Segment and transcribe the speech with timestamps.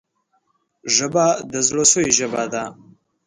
[0.95, 2.63] ژبه د زړه سوي ژبه ده